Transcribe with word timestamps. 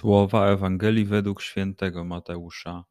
Słowa 0.00 0.46
Ewangelii 0.46 1.04
według 1.04 1.42
świętego 1.42 2.04
Mateusza. 2.04 2.84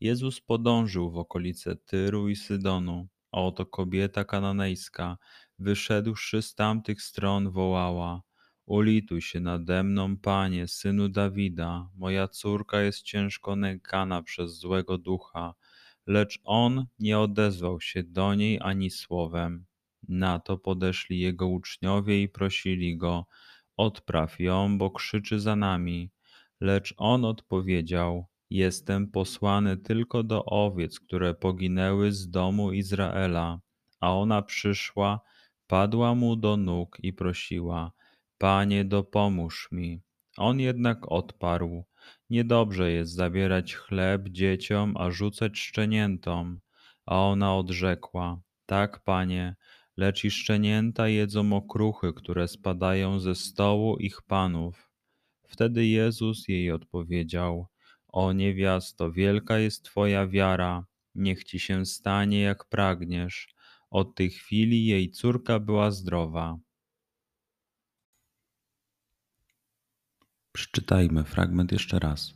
Jezus 0.00 0.40
podążył 0.40 1.10
w 1.10 1.18
okolice 1.18 1.76
Tyru 1.76 2.28
i 2.28 2.36
Sydonu, 2.36 3.08
a 3.32 3.40
oto 3.40 3.66
kobieta 3.66 4.24
kananejska, 4.24 5.18
wyszedłszy 5.58 6.42
z 6.42 6.54
tamtych 6.54 7.02
stron, 7.02 7.50
wołała: 7.50 8.22
Ulituj 8.66 9.22
się 9.22 9.40
nade 9.40 9.82
mną, 9.82 10.16
panie, 10.16 10.68
synu 10.68 11.08
Dawida, 11.08 11.88
moja 11.94 12.28
córka 12.28 12.80
jest 12.80 13.02
ciężko 13.02 13.56
nękana 13.56 14.22
przez 14.22 14.58
złego 14.58 14.98
ducha. 14.98 15.54
Lecz 16.06 16.40
on 16.44 16.86
nie 16.98 17.18
odezwał 17.18 17.80
się 17.80 18.02
do 18.02 18.34
niej 18.34 18.58
ani 18.62 18.90
słowem. 18.90 19.64
Na 20.08 20.38
to 20.38 20.58
podeszli 20.58 21.20
jego 21.20 21.48
uczniowie 21.48 22.22
i 22.22 22.28
prosili 22.28 22.96
go: 22.96 23.26
Odpraw 23.76 24.40
ją, 24.40 24.78
bo 24.78 24.90
krzyczy 24.90 25.40
za 25.40 25.56
nami. 25.56 26.10
Lecz 26.62 26.94
on 26.96 27.24
odpowiedział: 27.24 28.26
Jestem 28.50 29.10
posłany 29.10 29.76
tylko 29.76 30.22
do 30.22 30.44
owiec, 30.44 31.00
które 31.00 31.34
poginęły 31.34 32.12
z 32.12 32.30
domu 32.30 32.72
Izraela. 32.72 33.60
A 34.00 34.14
ona 34.14 34.42
przyszła, 34.42 35.20
padła 35.66 36.14
mu 36.14 36.36
do 36.36 36.56
nóg 36.56 36.98
i 37.02 37.12
prosiła: 37.12 37.92
Panie, 38.38 38.84
dopomóż 38.84 39.68
mi. 39.72 40.00
On 40.36 40.60
jednak 40.60 41.12
odparł: 41.12 41.84
Niedobrze 42.30 42.92
jest 42.92 43.12
zabierać 43.12 43.74
chleb 43.74 44.28
dzieciom, 44.28 44.94
a 44.96 45.10
rzucać 45.10 45.58
szczeniętom. 45.58 46.60
A 47.06 47.18
ona 47.18 47.56
odrzekła: 47.56 48.40
Tak, 48.66 49.04
panie, 49.04 49.56
lecz 49.96 50.24
i 50.24 50.30
szczenięta 50.30 51.08
jedzą 51.08 51.52
okruchy, 51.52 52.12
które 52.12 52.48
spadają 52.48 53.18
ze 53.18 53.34
stołu 53.34 53.96
ich 53.96 54.22
panów. 54.22 54.91
Wtedy 55.52 55.86
Jezus 55.86 56.48
jej 56.48 56.70
odpowiedział: 56.70 57.66
O 58.08 58.32
niewiasto, 58.32 59.12
wielka 59.12 59.58
jest 59.58 59.84
Twoja 59.84 60.26
wiara, 60.26 60.86
niech 61.14 61.44
ci 61.44 61.60
się 61.60 61.86
stanie 61.86 62.40
jak 62.40 62.64
pragniesz. 62.64 63.54
Od 63.90 64.14
tej 64.14 64.30
chwili 64.30 64.86
jej 64.86 65.10
córka 65.10 65.60
była 65.60 65.90
zdrowa. 65.90 66.58
Przeczytajmy 70.52 71.24
fragment 71.24 71.72
jeszcze 71.72 71.98
raz. 71.98 72.34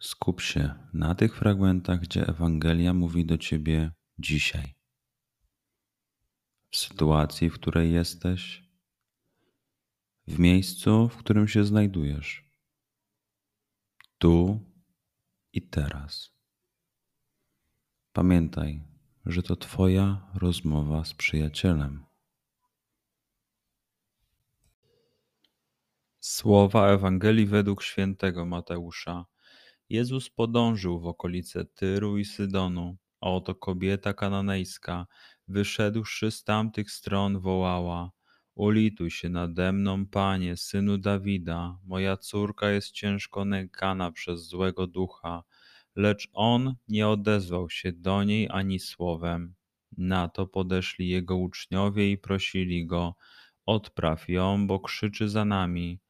Skup 0.00 0.40
się 0.40 0.74
na 0.92 1.14
tych 1.14 1.36
fragmentach, 1.36 2.00
gdzie 2.00 2.26
Ewangelia 2.26 2.94
mówi 2.94 3.26
do 3.26 3.38
ciebie 3.38 3.92
dzisiaj. 4.18 4.74
W 6.70 6.76
sytuacji, 6.76 7.50
w 7.50 7.54
której 7.54 7.92
jesteś, 7.92 8.67
w 10.28 10.38
miejscu, 10.38 11.08
w 11.08 11.16
którym 11.16 11.48
się 11.48 11.64
znajdujesz. 11.64 12.50
Tu 14.18 14.60
i 15.52 15.62
teraz. 15.62 16.30
Pamiętaj, 18.12 18.84
że 19.26 19.42
to 19.42 19.56
Twoja 19.56 20.30
rozmowa 20.34 21.04
z 21.04 21.14
przyjacielem. 21.14 22.04
Słowa 26.20 26.88
Ewangelii 26.88 27.46
według 27.46 27.82
świętego 27.82 28.46
Mateusza. 28.46 29.24
Jezus 29.88 30.30
podążył 30.30 31.00
w 31.00 31.06
okolice 31.06 31.64
Tyru 31.64 32.18
i 32.18 32.24
Sydonu, 32.24 32.96
a 33.20 33.30
oto 33.30 33.54
kobieta 33.54 34.14
kananejska, 34.14 35.06
wyszedłszy 35.48 36.30
z 36.30 36.44
tamtych 36.44 36.90
stron, 36.90 37.40
wołała: 37.40 38.17
Ulituj 38.58 39.10
się 39.10 39.28
nade 39.28 39.72
mną, 39.72 40.06
panie, 40.06 40.56
synu 40.56 40.98
Dawida, 40.98 41.78
moja 41.84 42.16
córka 42.16 42.70
jest 42.70 42.90
ciężko 42.90 43.44
nękana 43.44 44.12
przez 44.12 44.48
złego 44.48 44.86
ducha. 44.86 45.42
Lecz 45.96 46.28
on 46.32 46.74
nie 46.88 47.08
odezwał 47.08 47.70
się 47.70 47.92
do 47.92 48.24
niej 48.24 48.48
ani 48.50 48.78
słowem. 48.78 49.54
Na 49.96 50.28
to 50.28 50.46
podeszli 50.46 51.08
jego 51.08 51.36
uczniowie 51.36 52.12
i 52.12 52.18
prosili 52.18 52.86
go: 52.86 53.14
Odpraw 53.66 54.28
ją, 54.28 54.66
bo 54.66 54.80
krzyczy 54.80 55.28
za 55.28 55.44
nami. 55.44 56.00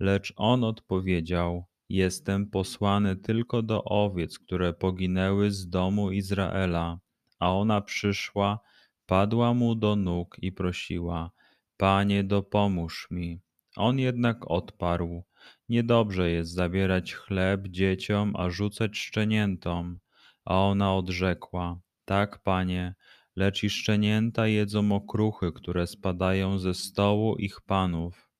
Lecz 0.00 0.32
on 0.36 0.64
odpowiedział: 0.64 1.64
Jestem 1.88 2.50
posłany 2.50 3.16
tylko 3.16 3.62
do 3.62 3.84
owiec, 3.84 4.38
które 4.38 4.72
poginęły 4.72 5.50
z 5.50 5.68
domu 5.68 6.10
Izraela. 6.10 6.98
A 7.38 7.54
ona 7.54 7.80
przyszła, 7.80 8.60
padła 9.06 9.54
mu 9.54 9.74
do 9.74 9.96
nóg 9.96 10.36
i 10.42 10.52
prosiła: 10.52 11.30
Panie, 11.78 12.24
dopomóż 12.24 13.08
mi. 13.10 13.40
On 13.76 13.98
jednak 13.98 14.50
odparł: 14.50 15.24
Niedobrze 15.68 16.30
jest 16.30 16.52
zabierać 16.52 17.14
chleb 17.14 17.68
dzieciom, 17.68 18.32
a 18.36 18.50
rzucać 18.50 18.98
szczeniętom. 18.98 19.98
A 20.44 20.60
ona 20.60 20.94
odrzekła: 20.94 21.80
Tak, 22.04 22.42
panie, 22.42 22.94
lecz 23.36 23.64
i 23.64 23.70
szczenięta 23.70 24.46
jedzą 24.46 24.92
okruchy, 24.92 25.52
które 25.52 25.86
spadają 25.86 26.58
ze 26.58 26.74
stołu 26.74 27.36
ich 27.36 27.60
panów. 27.60 28.30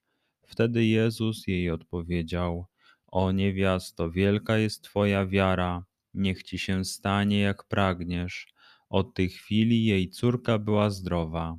Wtedy 0.47 0.87
Jezus 0.87 1.47
jej 1.47 1.71
odpowiedział: 1.71 2.67
O 3.07 3.33
niewiasto, 3.33 4.11
wielka 4.11 4.59
jest 4.59 4.85
Twoja 4.85 5.27
wiara, 5.27 5.85
niech 6.15 6.43
ci 6.43 6.59
się 6.59 6.85
stanie 6.85 7.41
jak 7.41 7.69
pragniesz. 7.69 8.47
Od 8.89 9.15
tej 9.15 9.29
chwili 9.29 9.85
jej 9.85 10.11
córka 10.11 10.59
była 10.59 10.91
zdrowa. 10.91 11.59